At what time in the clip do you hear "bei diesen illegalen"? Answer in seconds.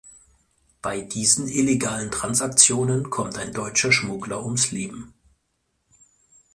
0.81-2.09